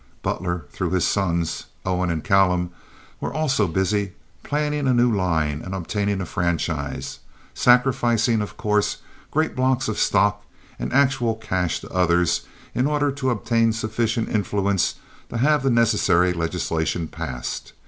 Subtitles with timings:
[0.23, 2.71] Butler, through his sons, Owen and Callum,
[3.19, 7.19] was also busy planning a new line and obtaining a franchise,
[7.53, 10.43] sacrificing, of course, great blocks of stock
[10.79, 14.95] and actual cash to others, in order to obtain sufficient influence
[15.29, 17.73] to have the necessary legislation passed.